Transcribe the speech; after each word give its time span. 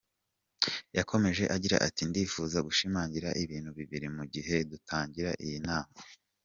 Yakomeje 0.97 1.43
agira 1.55 1.77
ati 1.87 2.03
“Ndifuza 2.09 2.57
gushimangira 2.67 3.29
ibintu 3.43 3.69
bibiri 3.77 4.07
mu 4.17 4.23
gihe 4.33 4.55
dutangira 4.71 5.31
iyi 5.45 5.59
nama. 5.67 5.93